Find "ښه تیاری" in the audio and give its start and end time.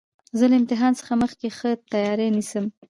1.57-2.27